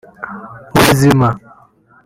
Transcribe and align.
Ubuzima 0.77 1.27